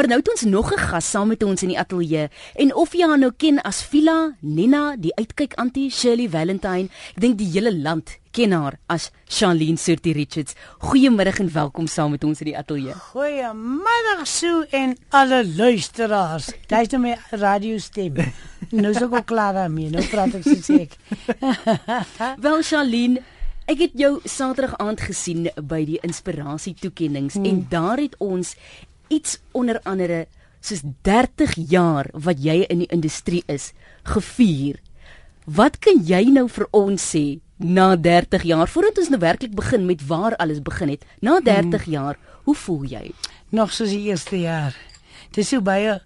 [0.00, 2.92] Maar nou het ons nog 'n gas saam met ons in die ateljee en of
[2.92, 7.50] jy haar nou ken as Vila, Nina, die uitkyk antie Shirley Valentine, ek dink die
[7.52, 10.54] hele land ken haar as Charlene Surti Richards.
[10.78, 12.94] Goeiemiddag en welkom saam met ons in die ateljee.
[12.94, 16.46] Goeiemiddag Sue en alle luisteraars.
[16.66, 18.14] Dis nou my radiostem.
[18.70, 19.90] Nou sou ek klaar daarmee.
[19.90, 20.96] Nou praat ek soos ek.
[22.44, 23.20] Wel Charlene,
[23.66, 27.44] ek het jou Saterdag aand gesien by die inspirasie toekenninge hmm.
[27.44, 28.56] en daar het ons
[29.10, 30.26] iets onder andere
[30.60, 33.72] soos 30 jaar wat jy in die industrie is
[34.08, 34.78] gevier.
[35.44, 39.86] Wat kan jy nou vir ons sê na 30 jaar voordat ons nou werklik begin
[39.88, 41.04] met waar alles begin het?
[41.20, 41.92] Na 30 hmm.
[41.92, 43.04] jaar, hoe voel jy?
[43.50, 44.76] Nog soos die eerste jaar.
[45.34, 45.98] Dis so baie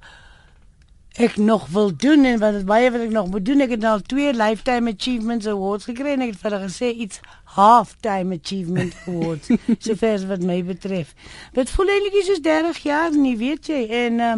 [1.15, 3.61] ek nog wil doen en wat baie wat ek nog moet doen.
[3.63, 7.21] Ek het al twee lifetime achievements awards gekry en ek het vir hulle gesê iets
[7.55, 11.13] halftime achievement awards sover wat my betref.
[11.55, 13.81] Dit voel eintlik soos 30 jaar nie, weet jy?
[14.03, 14.33] En uh,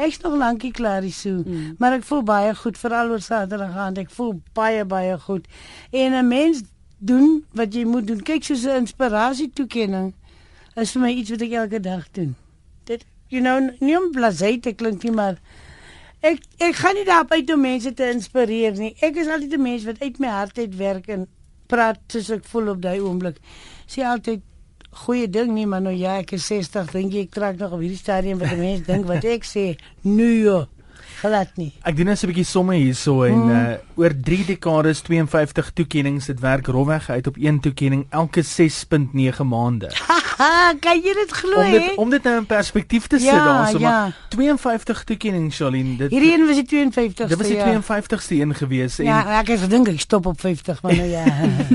[0.00, 1.44] ek's nog lankie klaar hier so.
[1.44, 1.74] Mm.
[1.78, 4.00] Maar ek voel baie goed veral oor Saterdag aan.
[4.00, 5.44] Ek voel baie baie goed.
[5.92, 6.64] En 'n mens
[6.98, 8.22] doen wat jy moet doen.
[8.24, 10.14] Kyk soos 'n inspirasie toekenning
[10.80, 12.36] is vir my iets wat ek elke dag doen.
[12.88, 15.36] Dit you know, nie om blasé te klink nie, maar
[16.22, 18.92] Ek ek gaan nie daar uit om mense te inspireer nie.
[19.02, 21.26] Ek is altyd 'n mens wat uit my hart uit werk en
[21.66, 23.36] praat soos ek voel op daai oomblik.
[23.86, 24.40] Sê altyd
[25.02, 27.98] goeie ding nie, maar nou ja, ek is 60, dink ek trek nog op hierdie
[27.98, 29.76] stadium wat mense dink wat ek sê.
[30.02, 30.66] Nee.
[31.22, 31.70] Glad nie.
[31.86, 33.50] Ek doen net 'n bietjie somme hierso en mm.
[33.50, 39.44] uh oor 3 dekades 52 toekenninge dit werk rofweg uit op een toekenning elke 6.9
[39.44, 39.92] maande.
[40.84, 41.66] kan jy dit glo hè?
[41.66, 43.90] Om dit om dit nou in perspektief te sit ja, daarso ja.
[43.90, 47.28] maar 52 toekenninge Charlene dit Hierdie een was die 52ste.
[47.28, 48.42] Dit was die 52ste ja.
[48.42, 51.24] een gewees en Ja, ek het gedink ek stop op 50 maar nou ja.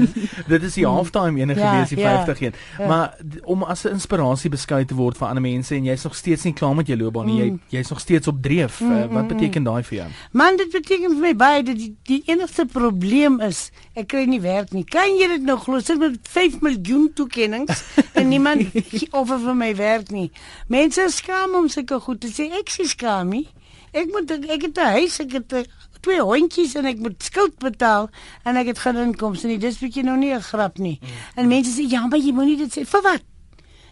[0.54, 2.54] dit is die halftime een ja, gewees die ja, 50 een.
[2.78, 2.88] Ja.
[2.88, 6.44] Maar om as 'n inspirasie beskou te word vir ander mense en jy's nog steeds
[6.44, 7.44] nie klaar met jou loopbaan nie.
[7.44, 7.62] Mm.
[7.70, 8.80] Jy jy's nog steeds op dreef.
[8.82, 10.08] Mm, uh, wat beteken daai vir jou?
[10.32, 14.42] Man, dit beteken vir my baie dat die, die enigste probleem is ek kry nie
[14.44, 14.84] werk nie.
[14.84, 15.80] Kan jy dit nou glo?
[15.80, 17.78] Sit met 5 miljoen toekenninge
[18.20, 18.74] en niemand
[19.12, 20.30] offer vir my werk nie.
[20.74, 22.50] Mense skaam om sulke goed te sê.
[22.60, 23.48] Ek sê skaam nie.
[23.96, 25.54] Ek moet ek het 'n huis, ek het
[26.02, 28.10] twee hondjies en ek moet skuld betaal
[28.44, 29.58] en ek het geen inkomste nie.
[29.62, 31.00] Dis bietjie nou nie 'n grap nie.
[31.02, 31.08] Mm.
[31.36, 32.86] En mense sê ja, maar jy moenie dit sê.
[32.86, 33.24] Vir wat?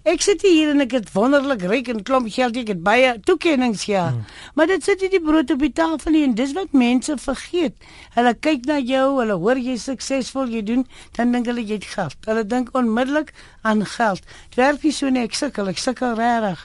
[0.06, 3.88] Ek sit hier en ek het wonderlik ryk en klomp geld ek het baie toekennings
[3.90, 4.04] ja.
[4.12, 4.20] Hmm.
[4.54, 7.88] Maar dit sit nie die brood op die tafel nie en dis wat mense vergeet.
[8.14, 10.86] Hulle kyk na jou, hulle hoor jy suksesvol jy doen,
[11.18, 12.20] dan dink hulle jy het geld.
[12.30, 13.34] Hulle dink onmiddellik
[13.66, 14.22] aan geld.
[14.54, 16.62] Dit werk nie so nie, ek sukkel, ek sukkel regtig.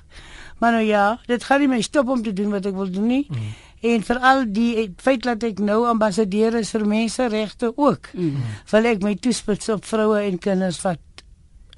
[0.61, 3.09] Maar nou ja, dit gaan nie my stop om te doen wat ek wil doen
[3.09, 3.25] nie.
[3.33, 3.51] Hmm.
[3.81, 8.13] En veral die feit dat ek nou ambassadeur is vir menseregte ook.
[8.13, 8.43] Mm.
[8.75, 11.25] Wil ek my toespits op vroue en kinders wat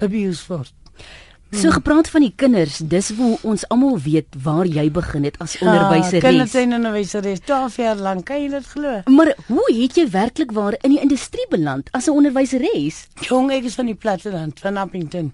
[0.03, 0.73] abuse word.
[1.53, 5.53] So gepraat van die kinders, dis hoe ons almal weet waar jy begin het as
[5.59, 6.23] ja, onderwyseres.
[6.25, 9.01] Kinders en onderwyseres, 12 jaar lank, kan jy dit glo?
[9.13, 13.05] Maar hoe het jy werklik waar in die industrie beland as 'n onderwyseres?
[13.21, 15.33] Jong, ek is van die platteland van Appington.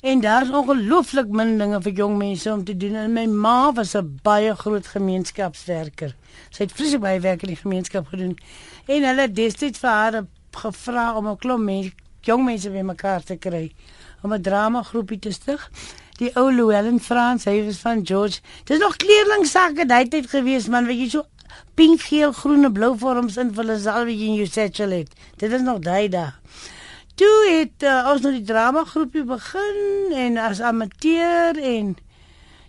[0.00, 2.94] En daar's ongelooflik min dinge vir jong mense om te doen.
[2.94, 6.14] En my ma was 'n baie groot gemeenskapswerker.
[6.50, 8.38] Sy het vreeslik baie werk in die gemeenskap gedoen.
[8.86, 13.36] En hulle het destyds vir haar gevra om 'n klomp mense, jong mense bymekaar te
[13.36, 13.72] kry
[14.22, 15.70] om 'n drama groepie te stig.
[16.18, 18.40] Die ou Llewellyn Frans, hy was van George.
[18.64, 21.26] Dis nog kleerlingsakke daai tyd gewees man, weet jy so
[21.74, 25.08] pink, geel, groen en blou vorms in vir hulle salwe in jou satchel het.
[25.36, 26.32] Dit is nog daai dae.
[27.14, 31.96] Toe het uh, ons nou die drama groepie begin en as amateur en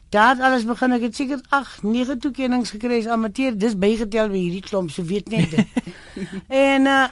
[0.09, 4.39] daar alles begin ek het seker 8 9 toekennings gekry as amateur dis bygetel by
[4.41, 5.67] hierdie klomp so weet net dit
[6.69, 7.03] en uh,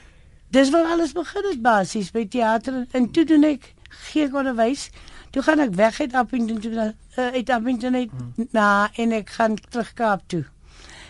[0.50, 3.70] dis waar alles begin het basies by teater en toe doen ek
[4.08, 4.90] gee ek onderwys.
[5.30, 8.48] Toe gaan ek weg uit Appington toe uh, uit Appington uit hmm.
[8.50, 10.44] na en ek gaan terug Kaap toe.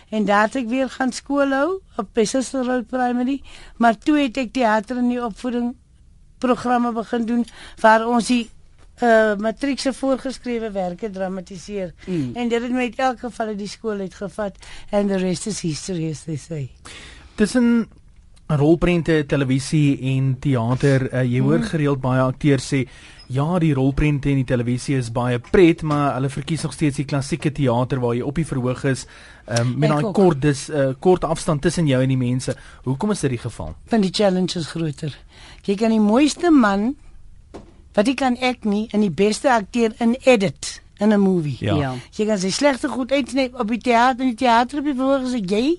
[0.09, 3.41] En daar het ek weer gaan skool hou op Pessel Road Primary,
[3.77, 5.75] maar toe het ek teater en die opvoeding
[6.39, 7.45] programme begin doen
[7.81, 8.47] waar ons die
[8.99, 11.93] uh matriekse voorgeskrewe werke dramatiseer.
[12.05, 12.31] Mm.
[12.35, 14.57] En dit het my in elk geval uit die skool uitgevat
[14.91, 16.69] and the rest is history as they say.
[17.35, 17.87] Dis 'n
[18.57, 21.07] rolprente, televisie en teater.
[21.13, 21.69] Uh, jy hoor hmm.
[21.69, 22.85] gereeld baie akteurs sê
[23.29, 27.05] ja, die rolprente en die televisie is baie pret, maar hulle verkies nog steeds die
[27.05, 29.05] klassieke teater waar jy op die verhoog is
[29.45, 32.55] um, met daai kort dis uh, kort afstand tussen jou en die mense.
[32.87, 33.75] Hoekom is dit die geval?
[33.93, 35.13] Want die challenge is groter.
[35.67, 36.95] Jy kan die mooiste man
[37.93, 41.57] wat jy kan ek nie in die beste akteur in edit in 'n movie.
[41.59, 41.75] Ja.
[41.75, 41.93] ja.
[42.17, 45.29] Jy kan sy slegte goed uitsny op die teater en die teater op die verhoog
[45.29, 45.77] is jy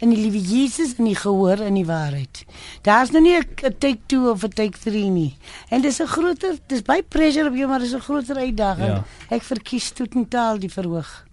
[0.00, 2.44] in die liewe Jesus in die gehoor in die waarheid.
[2.82, 5.36] Daar's nou nie 'n take 2 of 'n take 3 nie.
[5.70, 8.86] En dis 'n groter, dis baie pressure op jou, maar dis 'n groter uitdaging.
[8.88, 9.04] Ja.
[9.30, 11.24] Ek verkies totaal die verhoog.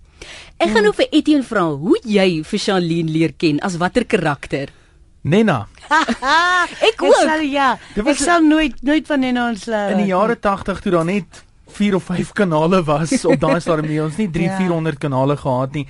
[0.57, 4.69] Ek gaan nou vir Etienne vra hoe jy vir Charlene leer ken as watter karakter?
[5.21, 7.13] Nena, Ek Ek ook.
[7.15, 7.77] sal ja.
[7.95, 9.89] Dit Ek was- sal nooit nooit van hen ontslaa.
[9.89, 11.43] in die jare 80 toe daar net
[11.75, 14.57] 4 of 5 kanale was op daai stadium nie ons nie 3 Ja.
[14.57, 15.85] 400 kanale gehad nie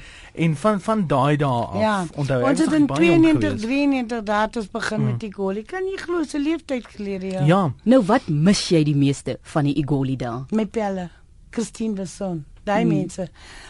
[0.45, 2.05] en van van daai dae af Ja.
[2.15, 3.65] onthou ons het in nog baie jong 92 geweest.
[3.67, 5.63] 93 daad ons begin met die goalie.
[5.63, 7.45] Kan nie glo se leeftyd gelede ja.
[7.45, 10.43] Ja, Nou wat mis jy die meeste van die Igoli dae?
[10.51, 11.09] My pelle.
[11.51, 12.43] Christine Besson.
[12.65, 12.93] Daai hmm.
[12.97, 13.27] mense.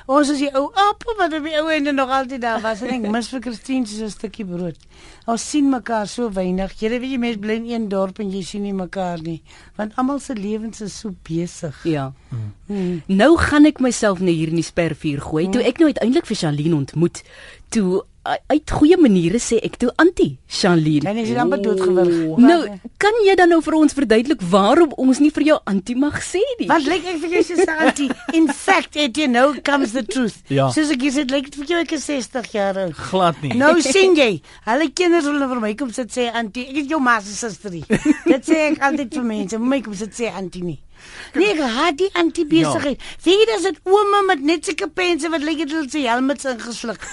[0.07, 2.93] Ons is die ou appel wat op die ou ende nog altyd daar was en
[2.95, 4.79] ek mis vir Christine 'n stukkie brood.
[5.27, 6.73] Ons sien mekaar so weinig.
[6.79, 9.41] Jy weet jy mense bly in een dorp en jy sien nie mekaar nie,
[9.75, 11.83] want almal se lewens is so besig.
[11.83, 12.13] Ja.
[12.67, 13.01] Hmm.
[13.07, 15.49] Nou gaan ek myself nou hier in die spervuur gooi.
[15.51, 17.23] Toe ek nou uiteindelik vir Charlene ontmoet,
[17.69, 21.03] toe uit goeie maniere sê ek toe anti Charlene.
[21.05, 22.39] Dan is jy amper doodgewurg.
[22.41, 22.59] Nou,
[23.01, 26.41] kan jy dan nou vir ons verduidelik waarom ons nie vir jou anti mag sê
[26.59, 26.67] nie?
[26.69, 28.09] Wat lyk ek vir jou soos 'n auntie?
[28.33, 30.41] In fact, it you know comes the truth.
[30.49, 30.69] Ja.
[30.71, 32.93] Soos ek sê, lyk dit vir jou ek is 60 jaar oud.
[32.93, 33.53] glad nie.
[33.53, 36.99] Nou sien jy, hulle kinders wil vir my kom sit sê auntie, ek is jou
[36.99, 37.83] ma se susterie.
[38.31, 40.79] Dit sê ek altyd vir mense, my kom sit sê auntie nie.
[41.35, 42.97] Nee, ek haat die auntie besigheid.
[42.99, 43.21] Ja.
[43.25, 46.47] Weet jy dis dit ouma met net sulke pense wat lyk dit hulle se helmets
[46.49, 47.03] ingesluk.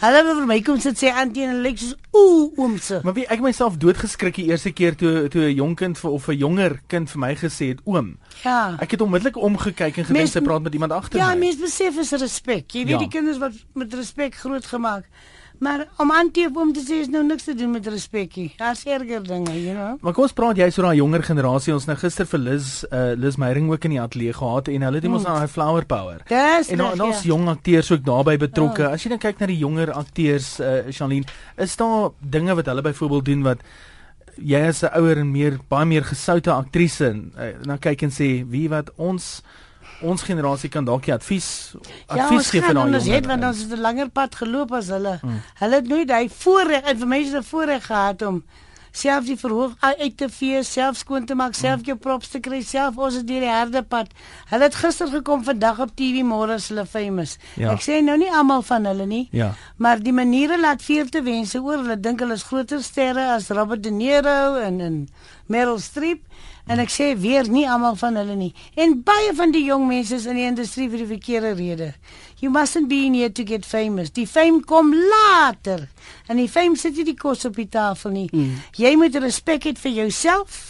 [0.00, 3.00] Hulle wil vir my kom sit sê auntie en lyk soos ooh oomse.
[3.04, 6.28] Maar wie ek myself doodgeskrik die eerste keer toe toe 'n jong kind vir- of
[6.28, 8.16] 'n jonger kind vir my gesê het oom.
[8.44, 8.76] Ja.
[8.80, 11.38] Ek het onmiddellik omgekyk en gedink sy praat met iemand agter Ja, my.
[11.38, 12.70] mens besef is respek.
[12.72, 12.98] Jy weet Ja.
[12.98, 15.04] die kinders wat met respek grootgemaak.
[15.60, 18.46] Maar om auntie of oom te sê is nou niks te doen met respek nie.
[18.56, 19.98] Daar's erger dinge, you know.
[20.00, 21.74] Maar kom ons praat jy so daai jonger generasie.
[21.76, 25.02] Ons nou gister vir Liz uh, Liz Meyering ook in die ateljee gehad en hulle
[25.02, 26.24] het ons aan daai flower power.
[26.32, 27.34] Dis En dan reg, daar's ja.
[27.34, 28.88] jong akteurs ook daarbey betrokke.
[28.88, 31.28] As jy dan kyk na die jonger akteurs, uh, Charlene,
[31.60, 33.64] is daar dinge wat hulle byvoorbeeld doen wat
[34.40, 38.48] jy as 'n ouer en meer baie meer gesoute aktrise uh, na kyk en sê,
[38.48, 39.42] wie wat ons
[40.02, 41.74] ons generasie kan dalk die advies
[42.08, 43.28] Ja, advies ons gee vir daai anders het jonger.
[43.28, 45.18] want ons het 'n langer pad geloop as hulle.
[45.22, 45.40] Mm.
[45.54, 48.42] Hulle het nooit hy voorreg 'n voorreg gehad om
[48.92, 52.40] self die verhoog uit uit te vee, self skoon te maak, self jou props te
[52.42, 54.10] kry, self ons het deur die harde pad.
[54.50, 57.36] Hulle het gister gekom vandag op TV môre is hulle famous.
[57.56, 57.72] Ja.
[57.72, 59.28] Ek sê nou nie almal van hulle nie.
[59.32, 59.52] Ja.
[59.78, 61.78] Maar die maniere laat veel te wense oor.
[61.84, 65.08] Hulle dink hulle is groter sterre as Robert De Niro en en
[65.46, 66.22] Meryl Streep.
[66.70, 68.52] En ek sê weer nie almal van hulle nie.
[68.78, 71.88] En baie van die jong mense is in die industrie vir die verkeerde rede.
[72.38, 74.12] You mustn't be in here to get famous.
[74.14, 75.88] Die fame kom later.
[76.30, 78.28] En die fame sit nie die kos op die tafel nie.
[78.32, 78.60] Mm.
[78.78, 80.66] Jy moet respek hê vir jouself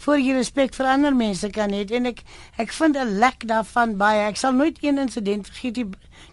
[0.00, 2.22] voor jy respek vir ander mense kan hê en ek
[2.62, 4.28] ek vind 'n lek daarvan baie.
[4.30, 5.86] Ek sal nooit een insident vergeet nie.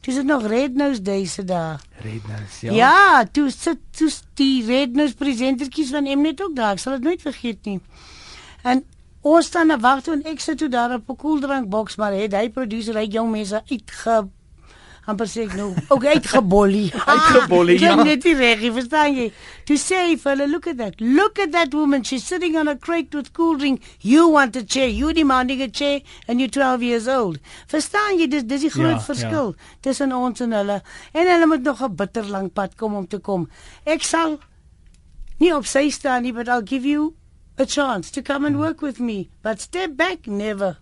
[0.06, 1.78] Dis dit nog Red Nose Days se dae.
[2.04, 3.26] Redners, Ja, ja.
[3.26, 6.74] toe sit toe die Red Nose presentertjies van Mnet ook daar.
[6.74, 7.80] Ek sal dit nooit vergeet nie.
[8.64, 8.84] En
[9.34, 12.34] ons staan en wag toe en ek sit toe daar op 'n koeldrankboks maar het
[12.34, 14.18] hy produsent hy jong mense uitge
[15.08, 16.90] amper sê ek nou ook uitgebollie.
[17.14, 17.96] Uitgebollie, ja.
[17.96, 19.28] net nie reg, jy verstaan jy?
[19.70, 21.00] To say vir hulle look at that.
[21.02, 22.04] Look at that woman.
[22.04, 23.86] She's sitting on a crate with cool drink.
[24.02, 24.90] You want a chair.
[24.92, 27.40] You demanding a chair and you're 12 years old.
[27.72, 29.54] Verstaan jy dis dis die groot Ja, ja, verskil
[29.86, 30.82] tussen ons en hulle.
[31.14, 33.48] En hulle moet nog 'n bitter lang pad kom om te kom.
[33.86, 34.40] Ek sal
[35.40, 37.14] nie op sy staan nie, but I'll give you
[37.58, 39.30] a chance to come and work with me.
[39.42, 40.78] But step back never.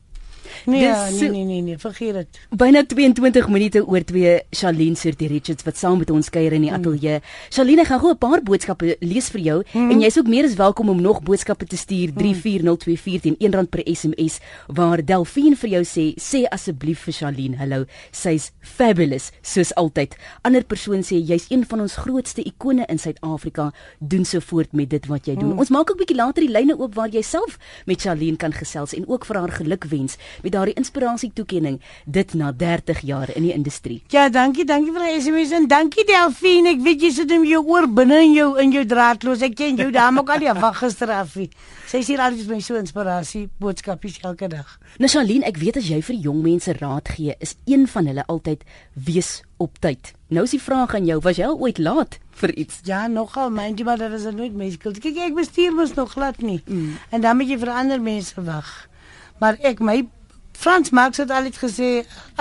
[0.65, 2.39] Nee, Dis so- nee, nee, nee, nee, vergeet dit.
[2.49, 6.71] Byna 22 minute oor 2 Charlene Surti Richards wat saam met ons kuier in die
[6.71, 7.21] ateljee.
[7.49, 9.91] Charlene, ek gaan gou 'n paar boodskappe lees vir jou mm.
[9.91, 13.81] en jy's ook meer as welkom om nog boodskappe te stuur 34024 teen R1 per
[13.85, 20.15] SMS waar Delphine vir jou sê sê asseblief vir Charlene hallo, sy's fabulous soos altyd.
[20.43, 23.71] Ander persoon sê jy's een van ons grootste ikone in Suid-Afrika.
[23.99, 25.53] Doen so voort met dit wat jy doen.
[25.55, 25.59] Mm.
[25.63, 28.95] Ons maak ook bietjie later die lyne oop waar jy self met Charlene kan gesels
[28.97, 33.53] en ook vir haar gelukwens met daardie inspirasie toekenning dit na 30 jaar in die
[33.53, 34.01] industrie.
[34.13, 36.75] Ja, dankie, dankie vir die SMS en dankie Delphine.
[36.75, 39.45] Ek weet jy sit in jou oor binne in jou in jou draadloos.
[39.45, 41.35] Ek ken jou daar ook al die wag gister af.
[41.85, 44.77] Sy sê altyd vir my so inspirasie boodskapies elke dag.
[44.97, 48.25] Nou Charlene, ek weet as jy vir jong mense raad gee, is een van hulle
[48.31, 48.63] altyd
[49.07, 50.13] wees op tyd.
[50.33, 52.81] Nou is die vraag aan jou, was jy al ooit laat vir iets?
[52.87, 54.99] Ja, nogal, myntjie, maar dit is nooit my skuld.
[55.03, 56.61] Kyk, ek bestuur mos nog glad nie.
[56.65, 56.97] Mm.
[57.15, 58.71] En dan moet jy vir ander mense wag.
[59.39, 60.01] Maar ek my
[60.57, 61.89] Frans Marx het altyd gesê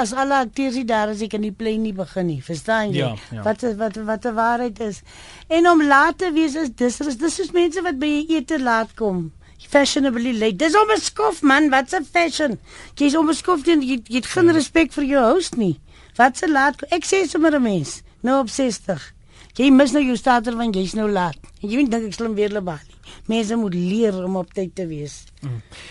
[0.00, 2.40] as alle akteurs nie daar is, ek kan die play nie begin nie.
[2.42, 2.99] Verstaan jy?
[2.99, 3.42] Ja, ja.
[3.42, 5.02] Wat is- wat wat die waarheid is.
[5.49, 8.94] En om laat te wees is dis is dis is mense wat by ete laat
[8.94, 9.33] kom.
[9.68, 10.56] Fashionably late.
[10.56, 12.59] Dis onbeskof man, wat's 'n fashion?
[12.94, 15.80] Jy's onbeskof en jy, jy het geen respek vir jou host nie.
[16.16, 16.83] Wat's 'n laat?
[16.92, 19.12] Ek sê sommer 'n mens, nou op 60.
[19.54, 21.37] Jy mis nou jou starter want jy's nou laat.
[21.62, 22.94] En jy weet dink ek slim weer Lebali.
[23.27, 25.25] Mense moet leer om op tyd te wees.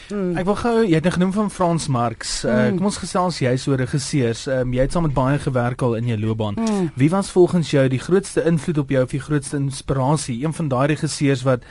[0.10, 0.38] Mm.
[0.38, 2.43] Ek wil gou jy het nou genoem van Frans Marx.
[2.46, 2.77] Uh, Mm.
[2.77, 4.46] kom ons gesels jy's oor regisseurs.
[4.48, 6.53] Um, jy het saam met baie gewerk al in jou loopbaan.
[6.60, 6.91] Mm.
[6.96, 10.43] Wie was volgens jou die grootste invloed op jou of die grootste inspirasie?
[10.46, 11.63] Een van daai regisseurs wat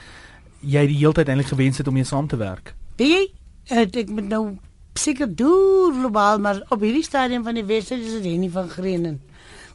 [0.61, 2.75] jy die hele tyd eintlik gewens het om mee saam te werk.
[2.97, 3.23] Weet jy,
[3.77, 4.57] het ek moet nou
[4.95, 9.21] seker deur globaal, maar op hierdie stadium van die wedstryd is dit Henny van Greenen.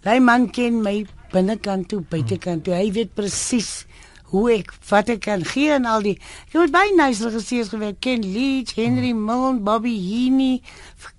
[0.06, 2.74] Daai man ken my binnekant toe, buitekant toe.
[2.74, 3.87] Hy weet presies
[4.32, 6.16] hoe ek wat ek kan gee en al die
[6.50, 10.62] ek het baie nice regisseurs gewerk Ken Leach, Henry Milne, Bobby Heaney,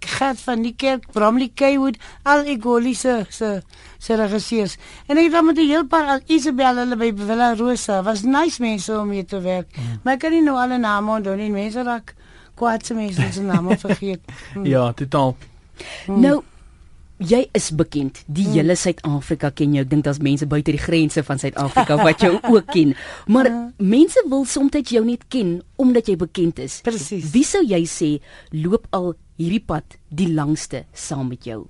[0.04, 1.96] Gert van die Kerk, Bramley Kaywood,
[2.28, 3.62] al Egoli se se
[3.98, 4.76] se regisseurs.
[5.06, 8.22] En ek het dan met 'n heel paar al Isabel hulle by Villa Rosa was
[8.22, 9.76] nice mense om mee te werk.
[9.76, 10.00] Mm.
[10.02, 11.50] Maar ek kan nie nou alle name onthou nie.
[11.50, 12.14] Mense raak
[12.54, 14.20] kwaad se mense se name vergeet.
[14.54, 14.66] Mm.
[14.66, 15.36] Ja, totaal.
[16.06, 16.20] Hmm.
[16.20, 16.42] Nou
[17.18, 18.22] jy is bekend.
[18.26, 18.56] Die hmm.
[18.56, 19.84] hele Suid-Afrika ken jou.
[19.84, 22.94] Ek dink daar's mense buite die grense van Suid-Afrika wat jou ook ken.
[23.26, 23.64] Maar uh.
[23.78, 26.80] mense wil soms jou net ken omdat jy bekend is.
[26.87, 27.30] Presies.
[27.34, 28.10] Wie sou jy sê
[28.54, 31.66] loop al hierdie pad die langste saam met jou?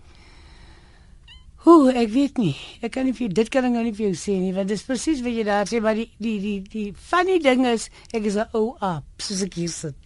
[1.69, 2.55] Ooh, ek weet nie.
[2.81, 4.71] Ek kan nie vir jou dit kan ek nou nie vir jou sê nie, want
[4.71, 8.29] dis presies wat jy daar sê, maar die die die die funny ding is, ek
[8.31, 9.97] is 'n ou aap, soos ek hier sit.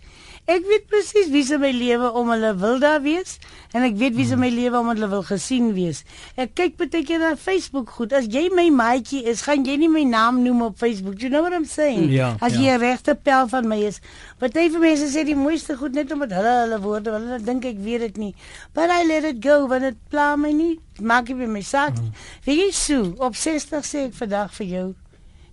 [0.53, 3.39] Ek weet presies wie se my lewe om hulle wil daar wees
[3.73, 6.03] en ek weet wie se my lewe om hulle wil gesien wees.
[6.37, 8.13] Ek kyk baie keer na Facebook goed.
[8.13, 11.23] As jy my maatjie is, gaan jy nie my naam noem op Facebook.
[11.23, 12.11] You know what I'm saying?
[12.13, 12.67] Ja, As ja.
[12.67, 14.03] jy 'n regte pel van my is.
[14.43, 17.65] Party van mense sê die mooiste goed net omdat hulle hulle woorde, want hulle dink
[17.65, 18.35] ek weet dit nie.
[18.75, 20.81] But I let it go want dit pla my nie.
[21.01, 21.97] Maak nie my saak.
[21.97, 22.13] Mm.
[22.45, 24.95] Weet jy so, op 60 sê ek vandag vir jou,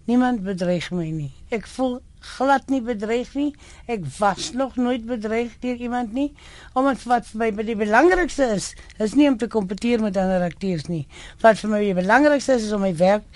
[0.08, 1.32] niemand bedreig my nie.
[1.51, 3.50] Ek voel glad nie bedreig nie.
[3.88, 6.30] Ek was nog nooit bedreig deur iemand nie.
[6.74, 10.90] Omdat wat vir my die belangrikste is, is nie om te kompeteer met ander akteurs
[10.92, 11.06] nie.
[11.44, 13.28] Wat vir my die belangrikste is, is om my werk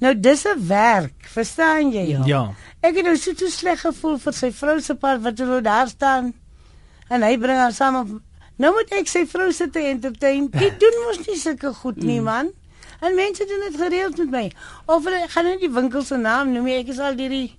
[0.00, 2.06] Nou dis 'n werk, verstaan jy?
[2.08, 2.22] Ja.
[2.24, 2.54] Ja.
[2.80, 5.88] Ek het nou so toe sleg gevoel vir sy vrou se part wat hulle daar
[5.88, 6.32] staan.
[7.08, 8.08] En hy bring haar saam op.
[8.56, 10.48] Nou moet ek sy vrou sit te entertain.
[10.64, 12.50] Dit doen mos nie sulke goed nie, man.
[13.00, 14.52] En mense doen dit gereeld met my.
[14.86, 16.66] Of hulle gaan nou nie die winkel se naam noem.
[16.66, 17.56] Ek is al deur die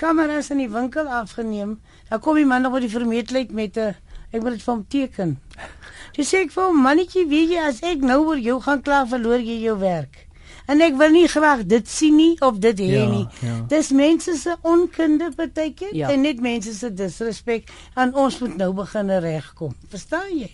[0.00, 1.80] kameras in die winkel afgeneem.
[2.08, 3.94] Dan kom die man nog met die vermeetheid met 'n
[4.32, 5.38] ek wil dit vir hom teken.
[6.16, 9.06] Dis sê ek vir hom, mannetjie, weet jy as ek nou oor jou gaan kla,
[9.06, 10.29] verloor jy jou werk.
[10.70, 13.26] En ek wil nie graag dit sien nie of dit hê Ja, nie.
[13.42, 13.56] ja.
[13.68, 16.08] Dis mense se onkunde partykeer Ja.
[16.14, 19.74] en net mense se disrespek en ons moet nou begin regkom.
[19.90, 20.50] Verstaan jy?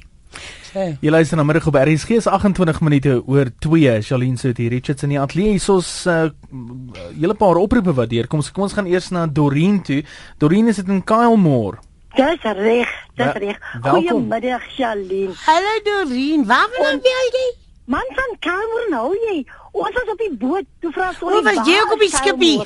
[0.72, 0.96] Sê.
[1.00, 4.00] Jy luister na middag op RSG is 28 minute oor 2.
[4.02, 5.50] Charlene Sout hier Richards in die ateljee.
[5.56, 8.42] Hier's ons 'n uh, hele paar oproepe wat deurkom.
[8.42, 10.02] So kom ons gaan eers na Dorien toe.
[10.38, 11.78] Dorien is dit in Kylemore.
[12.16, 13.58] Dis reg, dis reg.
[13.82, 15.34] Goeiemiddag, Charlene.
[15.46, 17.48] Hallo Dorien, waarvan bel jy?
[17.86, 19.44] Man van Kamer nou jy.
[19.76, 20.66] Ons was op die boot.
[20.80, 22.56] Toe vra ons O, was jy op die skipie?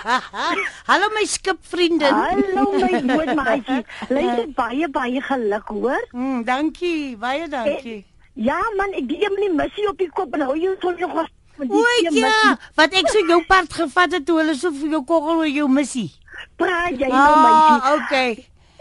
[0.90, 2.18] Hallo my skipvriendin.
[2.18, 3.82] Hallo my bootmaatjie.
[4.10, 6.08] Luister baie baie geluk, hoor.
[6.12, 8.02] Mm, dankie, baie dankie.
[8.36, 11.16] Ja man, ek gee hom nie missie op die kop en hou jou son nog
[11.20, 11.32] vas.
[11.56, 14.72] met die O twee ja, wat ek so jou part gevat het toe hulle so
[14.72, 16.08] vir jou koggel oor jou missie.
[16.60, 17.76] Praat jy nou meisie.
[17.76, 18.30] Ah, okay.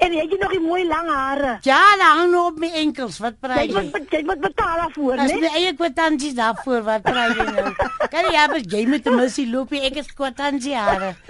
[0.02, 1.58] En jy het nog die mooi lang hare.
[1.62, 3.20] Ja, hang nog op my enkels.
[3.22, 4.18] Wat Jy praat moet jy?
[4.18, 5.36] jy moet betaal daarvoor, né?
[5.44, 7.74] my eie kwitansies daarvoor wat praat jy nou?
[8.14, 11.14] Kan jy hebben jy met 'n missie loop jy ek is kwitansie hare.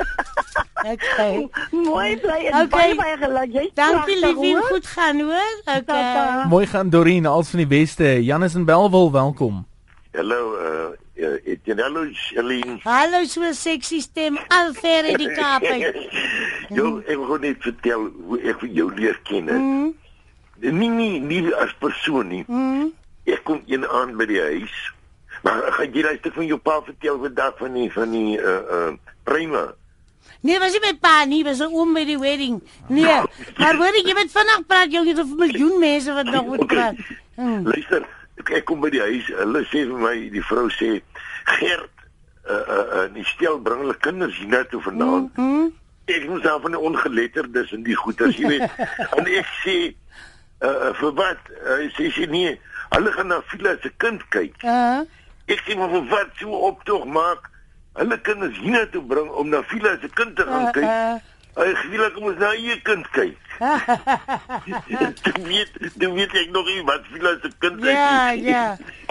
[0.81, 1.45] Okay.
[1.71, 2.67] Mooi bly en Okay.
[2.67, 3.51] baie baie geluk.
[3.53, 5.51] Jy's Dankie liefie, goed gaan hoor.
[5.61, 5.83] Okay.
[5.85, 6.45] Tata.
[6.49, 8.23] Mooi gaan Dorien, als van die beste.
[8.23, 9.65] Janus en Belwel, welkom.
[10.11, 10.89] Hallo, uh,
[11.21, 12.79] uh, Etienne, hallo Shalien.
[12.83, 15.63] Hallo so sexy stem al ver in die Kaap.
[15.63, 15.95] uit.
[16.77, 19.49] Jo, ek wil net vertel hoe ek jou leer ken.
[19.51, 19.89] Mm.
[20.61, 22.43] Nee, nee, nie as persoon nie.
[22.47, 22.91] Mm.
[23.27, 24.77] Ek kom een aand by die huis.
[25.43, 28.61] Maar gaan jy daai stuk van jou pa vertel vandag van die van die uh
[28.77, 28.91] uh
[29.27, 29.65] prima?
[30.45, 32.61] Nee, was nie my pa nie, was 'n oom by die wedding.
[32.87, 33.19] Nee,
[33.61, 36.67] maar hoor ek jy moet vinnig praat, jy het 'n miljoen mense wat nog moet
[36.73, 36.95] praat.
[37.35, 37.67] Mm.
[37.67, 38.05] Luister,
[38.49, 39.27] ek, kom by die huis.
[39.27, 41.01] Hulle sê vir my, die vrou sê,
[41.59, 42.05] "Gert,
[42.49, 45.71] uh uh, uh die stel bring hulle kinders hiernatoe vanaand." Mm.
[46.11, 48.71] ek moet dan van die ongeletterdes en die goeters, jy weet.
[49.17, 49.93] en ek sê
[50.59, 51.39] uh vir wat?
[51.61, 52.59] Uh, sê sy nee,
[52.95, 54.57] hulle gaan na Vila se kind kyk.
[54.63, 55.05] Uh,
[55.51, 57.49] Ek sê maar vir wat so optog maak?
[57.99, 60.83] Hulle kinders hiernatoe bring om na Vila se kind te gaan kyk.
[60.83, 63.37] uh, Hy Vila kom ons na eie kind kyk.
[64.71, 67.91] Jy weet, jy weet ek nog nie wat Vila se kind is.
[67.91, 68.63] ja, ja.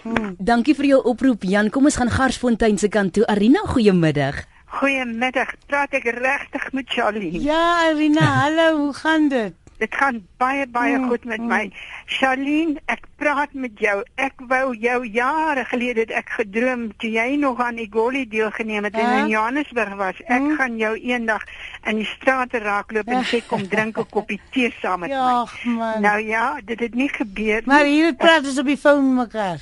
[0.04, 0.32] Mm.
[0.40, 1.68] Dankie vir jou oproep Jan.
[1.70, 3.26] Kom ons gaan Garsfontein se kant toe.
[3.28, 4.40] Arina, goeiemiddag.
[4.80, 5.52] Goeiemiddag.
[5.68, 7.40] Praat ek regtig met Charlene?
[7.44, 9.59] Ja, Irina, hallo, hoe gaan dit?
[9.80, 11.46] Dit gaan baie baie Mm, goed met mm.
[11.48, 11.70] my.
[12.06, 14.02] Charlene, ek praat met jou.
[14.20, 18.94] Ek wou jou jare gelede het ek gedroom toe jy nog aan Igoli deelgeneem het
[18.94, 19.22] en Ja?
[19.24, 20.20] in Johannesburg was.
[20.26, 20.56] Ek Mm.
[20.56, 21.42] gaan jou eendag
[21.86, 25.72] in die strate raakloop en sê kom drink 'n koppie tee saam met Ja, my.
[25.72, 26.00] man.
[26.02, 27.92] Nou ja, dit het nie gebeur Maar nie.
[28.02, 29.58] hier praat ons op die foon mekaar.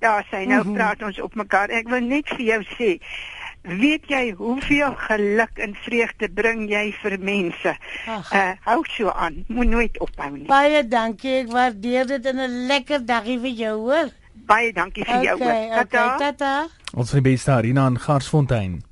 [0.00, 0.74] Ja, sy nou Mhm.
[0.74, 1.70] praat ons op mekaar.
[1.70, 3.00] Ek wil net vir jou sê,
[3.66, 7.76] weet jy hoeveel geluk en vreugde bring jy vir mense?
[8.06, 8.32] Ag.
[8.32, 9.44] Uh hou so aan.
[9.48, 10.46] Moet nooit ophou nie.
[10.46, 14.08] Baie dankie, ek waardeer dit en 'n lekker dagie vir jou, hoor.
[14.46, 15.70] Baie dankie vir jou Okay, ook.
[15.72, 16.16] okay, Tata.
[16.18, 16.66] tata.
[16.94, 18.82] Ons van die beste Arina in Garsfontein.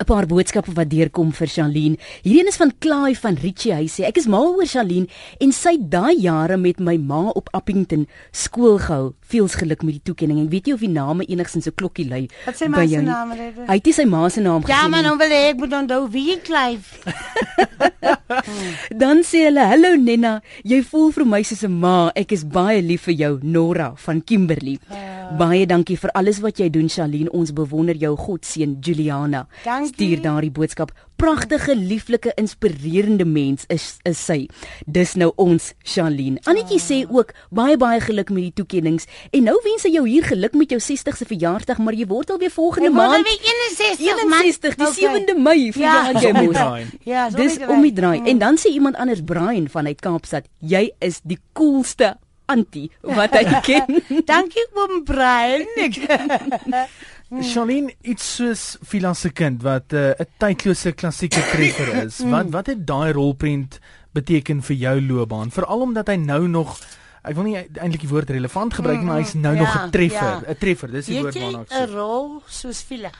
[0.00, 1.98] 'n Paar boodskappe wat deurkom vir Charlene.
[2.24, 3.74] Hierdie een is van Klaai van Richie.
[3.74, 5.06] Hy sê ek is mal oor Charlene
[5.40, 9.12] en sy daai jare met my ma op Appington skool gehou.
[9.20, 10.46] Veels geluk met die toekenning.
[10.46, 12.28] Ek weet nie of die name enigsins 'n klokkie lui.
[12.46, 13.30] Wat sê by my se jou naam?
[13.68, 15.08] Hy het nie sy ma se naam Ja, gegee maar nie.
[15.08, 17.04] nou wil ek moet onthou wie klyf.
[19.02, 22.10] Dan sê hulle: "Hallo Nenna, jy voel vir my soos 'n ma.
[22.14, 24.78] Ek is baie lief vir jou, Nora van Kimberley.
[24.90, 25.36] Ah.
[25.38, 27.30] Baie dankie vir alles wat jy doen, Charlene.
[27.30, 28.16] Ons bewonder jou.
[28.16, 29.94] God seën Juliana." Dankie.
[29.94, 30.92] Stuur daardie boodskap.
[31.20, 34.46] Pragtige, lieflike, inspirerende mens is is sy.
[34.86, 36.40] Dis nou ons Charlene.
[36.48, 39.04] Annetjie sê ook baie baie geluk met die toekennings.
[39.36, 42.50] En nou wens sy jou hier geluk met jou 60ste verjaarsdag, maar jy word alweer
[42.54, 44.40] volgende Ek word maand alweer 61 man.
[44.48, 45.20] 61, die Okay.
[45.20, 46.20] 7de Mei verjaar Ja.
[46.24, 46.56] jy die mos.
[46.56, 46.86] draai.
[47.04, 48.22] Ja, so Dis om die draai.
[48.24, 52.16] En dan sê iemand anders Brian vanuit Kaapstad, jy is die coolste
[52.50, 54.00] antie wat hy ken.
[54.26, 55.66] Dankie oom Brian.
[57.30, 62.18] Ek- Charlene, iets soos Vila se kind wat uh, 'n tydlose klassieke treffer is.
[62.26, 63.78] Wat wat het daai rolprent
[64.12, 65.50] beteken vir jou loopbaan?
[65.50, 66.80] Veral omdat hy nou nog
[67.22, 70.42] ek wil nie eintlik die woord relevant gebruik, maar hy's nou Ja, nog 'n treffer,
[70.42, 70.50] ja.
[70.50, 70.90] 'n treffer.
[70.90, 71.94] Dis die Weet woord waarna ek 'n soek.
[71.96, 73.10] rol soos Vila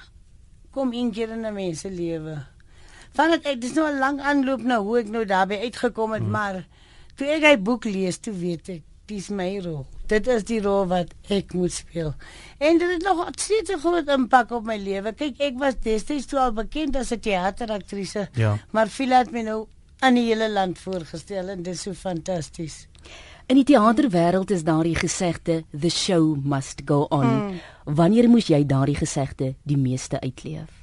[0.72, 2.46] kom een keer in 'n mens se lewe.
[3.12, 6.22] Van dit ek dis nou 'n lang aanloop nou hoe ek nou daarby uitgekom het,
[6.22, 6.30] hmm.
[6.30, 6.64] maar
[7.16, 9.86] toe ek hy boek lees, toe weet ek dis my rol.
[10.10, 12.14] Dit is die rol wat ek moet speel.
[12.58, 15.12] En dit het nog steeds 'n groot impak op my lewe.
[15.12, 18.58] Kyk, ek was destyds toe al bekend as 'n teateraktrise, Ja.
[18.70, 19.66] maar Vila het my nou
[20.00, 22.86] aan die hele land voorgestel en dit is so fantasties.
[23.46, 27.26] In die teaterwêreld is daardie gesegde the show must go on.
[27.26, 27.60] Mm.
[27.84, 30.80] Wanneer moes jy daardie gesegde die meeste uitleef?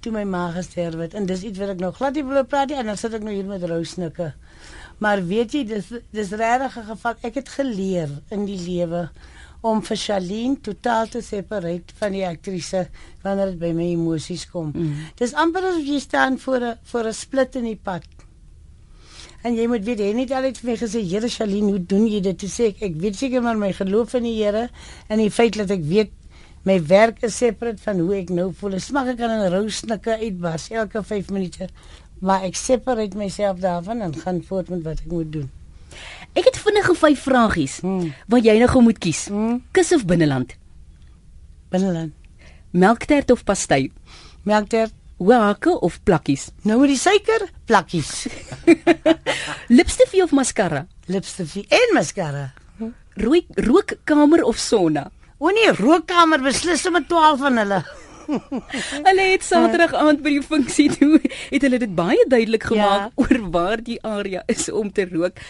[0.00, 2.70] toe my ma gesterf het en dis iets wat ek nou glad nie wil praat
[2.70, 4.32] nie en dan sit ek nou hier met rousnikke.
[4.98, 9.08] Maar weet jy dis dis regtig 'n geval ek het geleer in die lewe
[9.60, 12.86] om vir Charlene totaal te separate van die aktrise
[13.22, 14.70] wanneer dit by my emosies kom.
[14.74, 14.94] Mm.
[15.18, 18.06] Dis amper asof jy staan voor 'n voor 'n split in die pad.
[19.42, 22.06] En jy moet weet, hy het nie altyd vir my gesê, "Here Charlene, hoe doen
[22.06, 24.68] jy dit?" Toe sê ek, "Ek weet seker maar my geloof in die Here
[25.08, 26.10] en die feit dat ek weet
[26.64, 28.78] my werk is separate van hoe ek nou voel.
[28.80, 31.68] Smag ek kan in rousnikke uitbars elke 5 minute,
[32.20, 35.50] maar ek separate myself daarvan en gaan voort met wat ek moet doen.
[36.34, 38.12] Ek het vinnige vyf vragies Hmm.
[38.28, 39.26] wat jy nou gou moet kies.
[39.28, 39.62] Hmm.
[39.72, 40.54] Kus of binneland?
[41.70, 42.12] Binneland.
[42.70, 43.90] Melktert of pastei?
[44.44, 44.92] Melktert.
[45.18, 46.50] Hoehake of plakkies?
[46.62, 48.26] Nou met die suiker, plakkies,
[49.78, 50.86] Lipstifie of mascara?
[51.08, 52.52] lipstifie en mascara.
[53.18, 55.08] Rooi rookkamer of sauna?
[55.38, 57.80] O nee, rookkamer beslis om 12 van hulle.
[59.08, 63.10] Hulle het Saterdag aand by die funksie toe het hulle dit baie duidelik gemaak Ja.
[63.16, 65.40] oor waar die area is om te rook.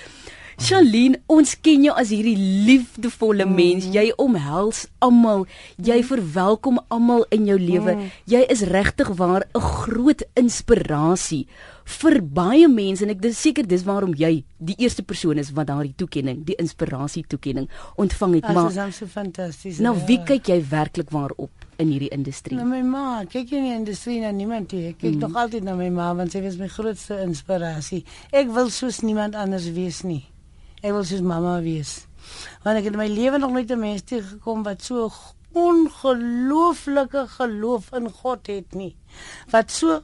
[0.59, 2.35] Charlene, ons ken jou as hierdie
[2.67, 3.85] liefdevolle mens.
[3.95, 5.45] Jy omhels almal.
[5.77, 7.95] Jy verwelkom almal in jou lewe.
[8.27, 11.47] Jy is regtig waar 'n groot inspirasie
[11.89, 15.71] vir baie mense en ek dis seker dis waarom jy die eerste persoon is wat
[15.71, 18.49] daardie toekenning, die inspirasie toekenning ontvang het.
[18.51, 19.81] As Maar is hom so fantasties.
[19.85, 20.05] nou ja.
[20.11, 22.59] wie kyk jy werklik waarop in hierdie industrie?
[22.59, 24.91] Na my ma, kyk jy nie in die industrie na niemand nie.
[24.93, 25.23] Ek kyk mm.
[25.25, 28.03] nog altyd na my ma want sy was my grootste inspirasie.
[28.37, 30.27] Ek wil soos niemand anders wees nie.
[30.83, 32.03] Ek wil soos mamma wees.
[32.67, 35.09] Want ek het in my lewe nog nooit 'n mens tegekom wat so
[35.57, 38.95] ongelooflike geloof in God het nie.
[39.51, 40.03] Wat so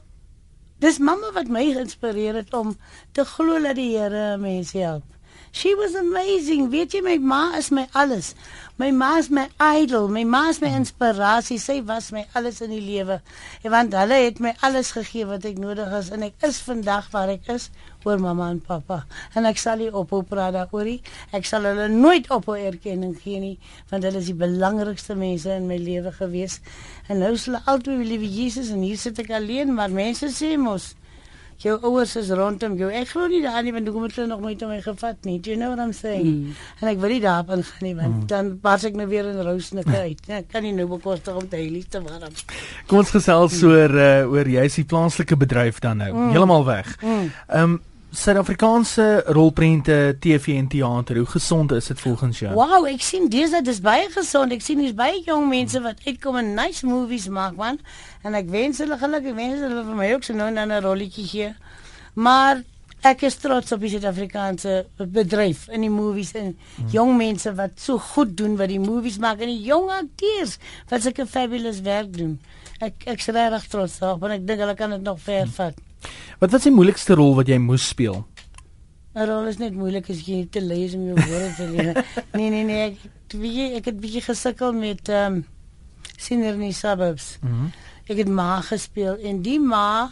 [0.85, 2.75] Dis mamma wat my geïnspireer het om
[3.17, 5.14] te glo dat die Here mense help.
[5.55, 6.67] She was amazing.
[6.67, 8.33] Weet jy my ma is my alles.
[8.75, 11.55] My ma is my idol, my ma is my inspirasie.
[11.63, 13.21] Sy was my alles in die lewe.
[13.63, 17.07] En want hulle het my alles gegee wat ek nodig het en ek is vandag
[17.13, 17.69] waar ek is
[18.03, 18.99] oor mamma en pappa.
[19.31, 20.97] En ek sal nie ophou praat daaroor nie.
[21.31, 23.55] Ek sal hulle nooit ophou erkenning gee nie,
[23.93, 26.59] want hulle is die belangrikste mense in my lewe gewees.
[27.07, 30.35] En nou is hulle altyd wie liewe Jesus en hier sit ek alleen, maar mense
[30.35, 30.91] sê mos
[31.63, 32.89] jou ouers is rondom jou.
[32.91, 35.39] Ek glo nie daaraan nie want hoekom het hulle nog nooit aan my gevat nie?
[35.39, 36.27] Do you know what I'm saying?
[36.27, 36.61] Mm.
[36.81, 38.27] En ek wil nie daarop ingaan nie want mm.
[38.31, 40.21] dan pas ek nou weer in rousnikke uit.
[40.27, 42.37] Ja, ek kan nie nou bekostig om te heilig te warm.
[42.89, 46.11] Kom ons gesels oor uh, oor jy's die plaaslike bedryf dan nou.
[46.13, 46.31] Mm.
[46.35, 46.95] Heeltemal weg.
[47.01, 47.27] Mm.
[47.47, 47.83] Ehm um,
[48.15, 52.53] Suid-Afrikaanse rolprente, TV en teater, hoe gesond is dit volgens jou?
[52.55, 54.53] Wow, ek sien dis dat dis baie gesond.
[54.55, 57.81] Ek sien hier's baie jong mense wat uitkom en nice movies maak man.
[58.23, 60.71] En ek wens hulle geluk, ek wens hulle vir my ook so nou en dan
[60.71, 61.49] 'n rolletjie gee.
[62.15, 62.63] Maar
[63.03, 66.87] ek is trots op die Suid-Afrikaanse bedryf in die movies en hmm.
[66.95, 70.57] jong mense wat so goed doen wat die movies maak en die jong akteurs
[70.89, 72.39] wat sulke fabulous werk doen.
[72.79, 75.75] Ek ek's regtig trots daarop en ek dink hulle kan dit nog ver vat.
[76.39, 78.25] Wat was die moeilikste rol wat jy moes speel?
[79.15, 82.03] 'n Rol is net moeilik as jy te lees om jou woorde te leer.
[82.37, 85.45] Nee nee nee, ek weet ek het bietjie gesukkel met ehm um,
[86.17, 87.37] Sinner in die suburbs.
[87.41, 87.71] Mm
[88.07, 90.11] Ek het ma gespeel en die ma,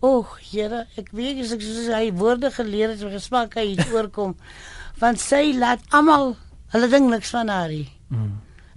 [0.00, 4.36] o, Here, ek weet as ek soos hy woorde geleer het, gesmaak hy iets oorkom.
[5.02, 6.36] Want sy laat almal,
[6.70, 7.88] hulle dink niks van haar nie.
[8.14, 8.30] mm.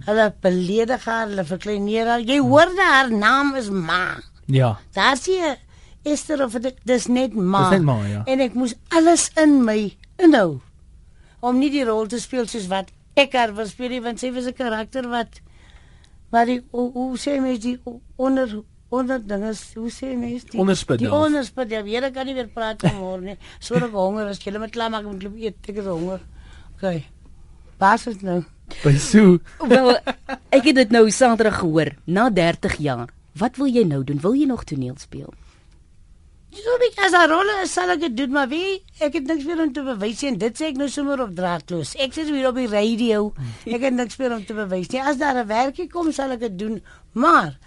[0.06, 2.20] Hulle beledig haar, hulle verkleineer haar.
[2.26, 4.16] Jy hoor dat haar naam is ma.
[4.50, 4.78] Ja.
[4.94, 5.54] Daar sien jy
[6.06, 7.64] Esther of dit dis net ma.
[7.66, 8.22] Dis net ma, ja.
[8.30, 9.80] En ek moes alles in my
[10.22, 10.60] inhou
[11.46, 12.88] om nie die rol te speel soos wat
[13.18, 15.40] ek haar wil speel nie, want sy was 'n karakter wat
[16.32, 17.78] maar die hoe, hoe sê mens die
[18.16, 21.26] onder onder dinge hoe sê mens die Onderspit die delf.
[21.26, 24.70] onderspit ja weer kan nie weer praat vanmôre nie sodat ek honger is jy moet
[24.70, 26.20] klaar maak met loop eet ek is honger
[26.76, 27.04] okay
[27.78, 28.44] pas is nou
[28.82, 29.38] By Sue.
[29.70, 29.92] Wel,
[30.50, 33.12] ek het dit nou Saterdag gehoor, na 30 jaar.
[33.38, 34.18] Wat wil jy nou doen?
[34.18, 35.30] Wil jy nog toneel speel?
[36.56, 39.60] So ek as 'n rolle sal ek dit doen, maar wie ek het niks meer
[39.60, 41.94] om te bewys nie en dit sê ek nou sommer op draadloos.
[42.00, 43.34] Ek sit hier op die radio.
[43.66, 45.02] Ek het niks meer om te bewys nie.
[45.02, 46.82] As daar 'n werkie kom, sal ek dit doen.
[47.12, 47.58] Maar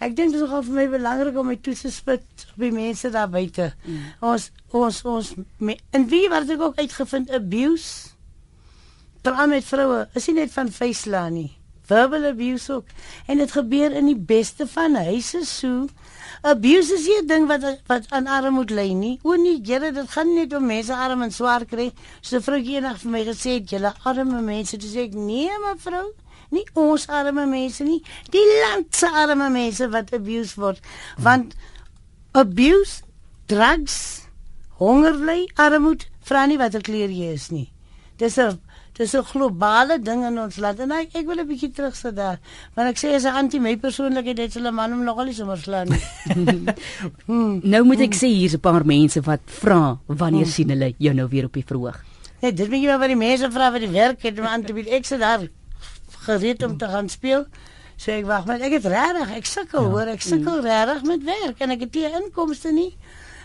[0.00, 2.72] ek dink dit is nogal vir my belangrik om my toe te spit op die
[2.72, 3.74] mense daar buite.
[3.84, 4.00] Mm.
[4.20, 8.16] Ons ons ons me, en wie wat ek ook uitgevind abuse.
[9.22, 11.58] Praat met vroue, is nie net van facela nie.
[11.88, 12.86] Verbal abuse ook.
[13.26, 15.88] En dit gebeur in die beste van huise so.
[16.42, 19.18] Abuse is nie 'n ding wat wat aan armoede lê nie.
[19.22, 21.92] O nee, Here, dit gaan net om mense arm en swaar kry.
[22.20, 25.50] So 'n vrou eendag vir my gesê het, "Julle arme mense." Toe sê ek, "Nee,
[25.58, 26.14] mevrou,
[26.50, 30.80] nie ons arme mense nie, die land se arme mense wat abuse word."
[31.18, 31.54] Want
[32.32, 33.02] abuse,
[33.46, 34.28] drugs,
[34.78, 37.72] honger ly, armoede, vra nie watter kleur jy is nie.
[38.16, 38.60] Dis 'n
[38.98, 42.38] dis 'n globale ding in ons land en ek, ek wil 'n bietjie terugsit daar.
[42.74, 45.58] Want ek sê as 'n anti my persoonlikheid het hulle man om nogal nie sommer
[45.58, 46.02] slaan nie.
[47.26, 47.60] hmm.
[47.72, 51.28] Nou moet ek sê hier's 'n paar mense wat vra wanneer sien hulle jou nou
[51.28, 52.02] weer op die verhoog?
[52.42, 54.62] Nee, dit moet jy maar by die mense vra wat die werk het om aan
[54.64, 54.88] te bied.
[54.88, 55.48] Ek sit daar
[56.26, 57.46] gereed om te gaan speel.
[57.98, 59.88] So ek wag, maar ek het regtig, ek sukkel ja.
[59.90, 62.92] hoor, ek sukkel regtig met werk en ek het nie inkomste nie.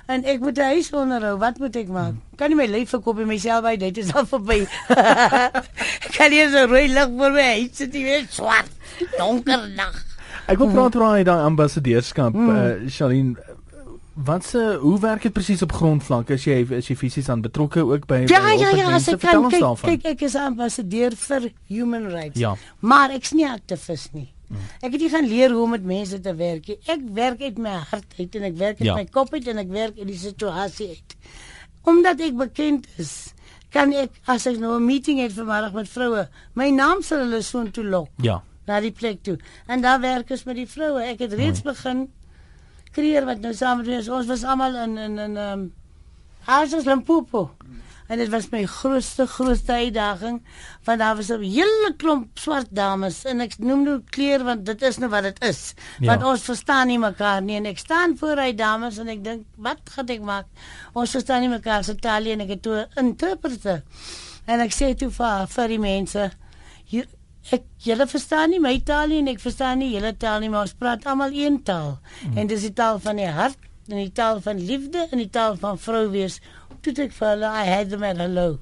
[0.05, 1.37] En ek moet 'n huis onderhou.
[1.37, 2.13] Wat moet ek maak?
[2.35, 4.67] Kan nie my lyf verkoop en myself by dit is al verby.
[6.17, 8.71] kan nie so rooi lig vir my huis sit weer swart.
[9.17, 10.05] Donker nag.
[10.47, 12.49] Ek wil praat oor daai ambassadeurskap, mm.
[12.49, 13.35] uh, Charlene.
[14.13, 17.81] Wat se hoe werk dit presies op grondvlak as jy as jy fisies aan betrokke
[17.81, 21.49] ook by Ja by ja ja, as ek kan kyk, kyk ek is ambassadeur vir
[21.67, 22.37] human rights.
[22.39, 22.53] Ja.
[22.79, 24.32] Maar ek's nie aktivis nie.
[24.81, 26.77] Ek het nie gaan leer hoe om met mense te werk nie.
[26.85, 28.95] Ek werk uit my hart uit en ek werk uit Ja.
[28.95, 31.15] my kop uit en ek werk uit die situasie uit.
[31.83, 33.33] Omdat ek bekend is,
[33.73, 37.41] kan ek as ek nou 'n meeting het vanmiddag met vroue, my naam sal hulle
[37.41, 38.43] soontoe lok Ja.
[38.67, 39.37] na die plek toe.
[39.67, 41.01] En daar werk ons met die vroue.
[41.01, 42.09] Ek het reeds begin
[42.91, 44.09] kreer wat nou saam met is.
[44.09, 45.71] Ons was almal in in in ehm
[46.47, 47.49] um, is Limpopo.
[48.13, 50.35] En dit was my grootste grootste uitdaging
[50.85, 54.81] want daar was 'n hele klomp swart dames en ek noem nou kleur want dit
[54.81, 55.73] is nou wat dit is.
[55.99, 56.05] Ja.
[56.07, 59.45] Want ons verstaan nie mekaar nie en ek staan voor hy dames en ek dink
[59.55, 60.45] wat gaan ek maak?
[60.93, 63.83] Ons verstaan nie mekaar se taal en ek het toe 'n interpreter.
[64.45, 66.31] En ek sê toe vir vir die mense
[66.85, 67.07] hier
[67.51, 70.61] ek julle verstaan nie my taal nie en ek verstaan nie julle taal nie maar
[70.61, 71.99] ons praat almal een taal.
[72.27, 72.37] Mm.
[72.37, 75.57] En dis die taal van die hart en die taal van liefde en die taal
[75.59, 76.39] van vrou wees.
[76.83, 78.57] Toe het ek vir hulle I had them at hello.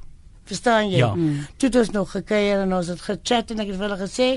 [0.45, 0.99] Verstaan jy?
[1.01, 1.13] Ja.
[1.15, 1.47] Mm.
[1.57, 4.29] Toe het ons nog gekuier en ons het gechat en ek het vir hulle gesê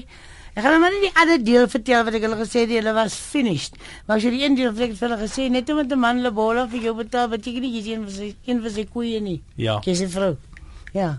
[0.55, 2.93] Ek gaan nou maar nie die ander deel vertel wat ek hulle gesê het hulle
[2.95, 3.75] was finished.
[4.07, 6.69] Maar as jy die een deel ek vir hulle gesê net omdat 'n man lebola
[6.71, 9.43] vir jou betaal, beteken nie jy's een van sy een van sy koeie nie.
[9.57, 9.81] Ja.
[9.83, 10.37] Jy's 'n vrou.
[10.93, 11.19] Ja.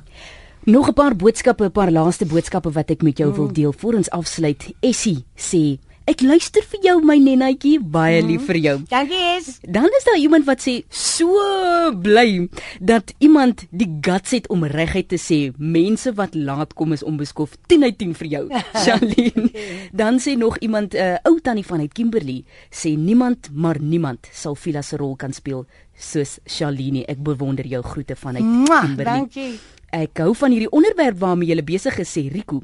[0.64, 3.94] Nog 'n paar boodskappe, 'n paar laaste boodskappe wat ek met jou wil deel voor
[3.96, 4.74] ons afsluit.
[4.80, 9.60] Essie sê: "Ek luister vir jou my nenetjie, baie lief vir jou." Dankie is.
[9.62, 12.48] Dan is daar iemand wat sê so bly
[12.80, 17.58] dat iemand die guts het om reguit te sê mense wat laat kom is onbeskof
[17.68, 18.44] 10 uit 10 vir jou
[18.84, 19.50] Charlene.
[19.92, 24.28] Dan sê nog iemand 'n uh, ou tannie van uit Kimberley sê niemand maar niemand
[24.32, 25.66] sal Vila se rol kan speel
[25.98, 27.06] soos Charlene.
[27.06, 29.14] Ek bewonder jou groete van uit Mwah, Kimberley.
[29.14, 29.60] dankie.
[29.96, 32.64] Ek hou van hierdie onderwerp waarmee jy besig is, sê Rico.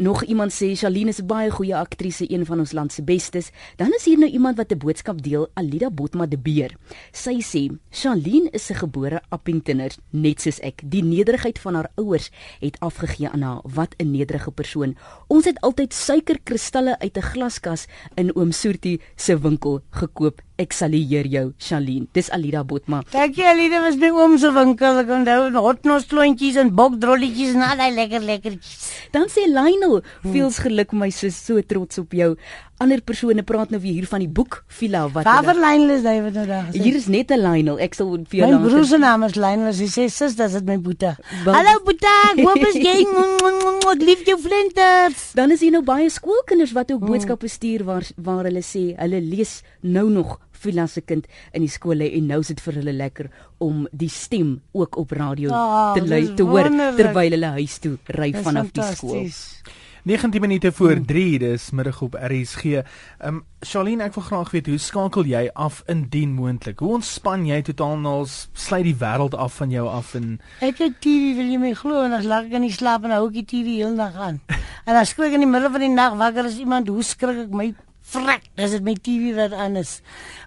[0.00, 3.50] Nog iemand sê Charlene is 'n baie goeie aktrise, een van ons land se bestes.
[3.76, 6.74] Dan is hier nou iemand wat 'n boodskap deel, Alida Botma de Beer.
[7.12, 10.82] Sy sê Charlene is 'n gebore Appingtoner, net soos ek.
[10.84, 13.60] Die nederigheid van haar ouers het afgegee aan haar.
[13.62, 14.96] Wat 'n nederige persoon.
[15.28, 20.40] Ons het altyd suikerkristalle uit 'n glaskas in oom Soortie se winkel gekoop.
[20.56, 22.06] Ek salueer jou, Charlene.
[22.14, 23.00] Dis Alida Botma.
[23.10, 25.00] Dankie Alida was by oom se winkel.
[25.02, 28.84] Ek onthou hotnos klontjies en bokdrolletjies en al daai lekker lekkertjies.
[29.10, 32.36] Dan sê Lionel, "Veels geluk my sis, so trots op jou."
[32.80, 35.90] Ander persone praat nou weer hier van die boek Villa wat Waar hulle- vir Lionel
[35.96, 36.82] is hy wat nou daar gesê?
[36.82, 37.78] Hier is net 'n Lionel.
[37.80, 39.72] Ek sal vir jou My later- broer se naam is Lionel.
[39.72, 41.16] Hy sê sis, dis dit my boetie.
[41.44, 43.06] Hallo boetie, hoe is jy?
[43.94, 45.32] Ek lief jou flinters.
[45.34, 49.20] Dan is hier nou baie skoolkinders wat ook boodskappe stuur waar waar hulle sê hulle
[49.20, 52.74] lees nou nog Villa se kind in die skool lê en nou is dit vir
[52.80, 53.30] hulle lekker
[53.64, 57.98] om die stem ook op radio Ah, te lui te hoor terwyl hulle huis toe
[58.08, 59.18] ry vanaf die skool.
[59.24, 59.62] fantasties.
[60.04, 62.64] 19 minute voor 3 dis middag op RSG.
[62.64, 62.84] Ehm
[63.24, 66.78] um, Charlene, ek wil graag weet hoe skakel jy af indien moontlik?
[66.84, 70.98] Hoe ontspan jy totaal nou sluit die wêreld af van jou af en Ek het
[71.00, 73.38] TV wil jy my glo en as lag ek in die slaap en hou ek
[73.38, 74.42] die TV heel nag aan.
[74.84, 77.46] En as skrik ek in die middel van die nag wakker as iemand hoe skrik
[77.46, 77.70] ek my
[78.14, 80.00] vrek, dis dit my TV wat aan is.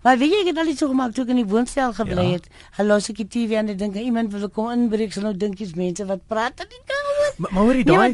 [0.03, 2.23] Maar weet jy ek het al iets so gemaak toe ek in die woonstel gebly
[2.23, 2.31] Ja.
[2.37, 2.47] het.
[2.77, 5.57] Hulle los ek die TV aan en dink iemand wil kom inbreek, sal nou dink
[5.59, 7.33] jy's mense wat praat in die kamer.
[7.37, 8.11] Maar, maar hoorie Nee, daai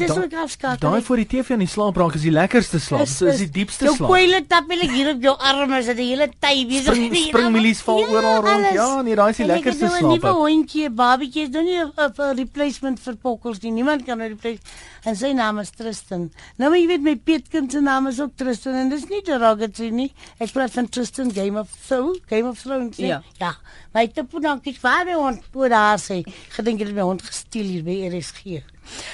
[0.80, 3.08] daai- voor die TV aan die slaap raak is die lekkerste slaap.
[3.08, 4.10] So is die diepste jou slaap.
[4.10, 6.84] koeile tappelik hier op jou arme, is dit die hele tyd besig.
[6.94, 8.48] Spring- Die- springmielies val oral rond.
[8.48, 8.74] alles.
[8.74, 11.44] Ja, nee, daai is die En ek het lekkerste nou 'n slaap Nuwe hondjie, babietjie,
[11.44, 13.72] is nou nie 'n replacement vir pokkels nie.
[13.72, 14.60] Niemand kan nou replace.
[15.04, 16.30] En sy naam is Tristan.
[16.56, 19.90] Nou maar jy weet my peetkind se naam is ook Tristan en dis nie derogatory
[19.92, 20.10] nie.
[20.40, 22.98] Ek praat van Tristan Game of Thrones, Game of Thrones.
[22.98, 23.08] nie?
[23.12, 23.22] Ja.
[23.42, 23.56] Ja.
[23.94, 26.22] My te pudankies waar my hond oor daar sê.
[26.56, 28.64] Gedink jy het my hond gesteel hier by RSG.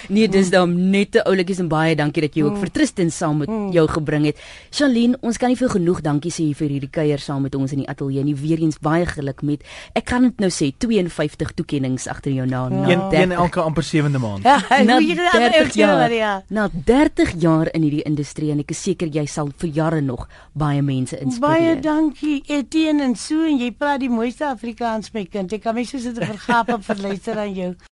[0.09, 3.37] Nee, dis dan net te oulikies en baie dankie dat jy ook vir Tristan saam
[3.43, 4.37] met jou gebring het.
[4.71, 7.83] Charlene, ons kan nie veel genoeg dankie sê vir hierdie kuier saam met ons in
[7.83, 8.35] die ateljee nie.
[8.35, 9.63] Weereens baie geluk met
[9.95, 12.73] ek kan dit nou sê 52 toekennings agter jou naam.
[12.81, 14.43] na Een, 30 een elke amper sewende maand.
[14.43, 16.11] Ja, na hoe jy dit 30 jaar.
[16.13, 16.43] Ja.
[16.49, 20.27] Na 30 jaar in hierdie industrie en ek is seker jy sal vir jare nog
[20.53, 21.81] baie mense Baie inspireer.
[21.81, 25.53] dankie Etienne en so en jy praat die mooiste Afrikaans my kind.
[25.53, 27.73] Ek kan my so sit en vergaap en verluister aan jou.